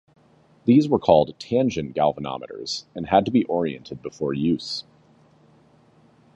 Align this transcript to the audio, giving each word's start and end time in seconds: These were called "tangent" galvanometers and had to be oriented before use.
These 0.65 0.89
were 0.89 0.97
called 0.97 1.37
"tangent" 1.39 1.93
galvanometers 1.93 2.85
and 2.95 3.05
had 3.09 3.23
to 3.25 3.29
be 3.31 3.43
oriented 3.45 4.01
before 4.01 4.33
use. 4.33 4.83